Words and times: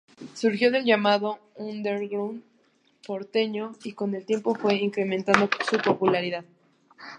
Surgió 0.33 0.71
del 0.71 0.83
llamado 0.83 1.37
"underground" 1.57 2.41
porteño, 3.05 3.73
y 3.83 3.93
con 3.93 4.15
el 4.15 4.25
tiempo 4.25 4.55
fue 4.55 4.73
incrementando 4.77 5.47
su 5.69 5.77
popularidad. 5.77 6.43